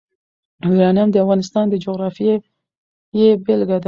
[0.67, 2.35] یورانیم د افغانستان د جغرافیې
[3.43, 3.77] بېلګه ده.